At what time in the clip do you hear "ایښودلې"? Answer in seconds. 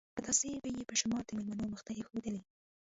1.95-2.41